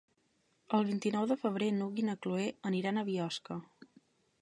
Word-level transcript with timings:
El 0.77 0.87
vint-i-nou 0.87 1.27
de 1.33 1.37
febrer 1.43 1.69
n'Hug 1.77 2.03
i 2.05 2.07
na 2.09 2.17
Cloè 2.25 2.51
aniran 2.73 2.99
a 3.03 3.07
Biosca. 3.15 3.61